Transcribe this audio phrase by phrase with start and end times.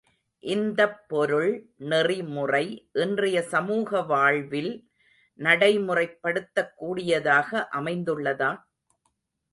[0.43, 1.51] இந்தப் பொருள்
[1.83, 2.63] நெறிமுறை
[2.93, 4.71] இன்றைய சமூக வாழ்வில்
[5.39, 8.51] நடைமுறைப் படுத்தக் கூடியதாக அமைந்துள்ளதா?